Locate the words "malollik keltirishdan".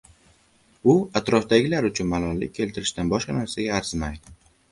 2.15-3.11